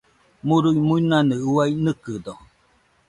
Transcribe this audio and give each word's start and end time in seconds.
Murui-muinanɨ 0.47 1.35
uai 1.53 1.71
nɨkɨdo. 1.83 2.33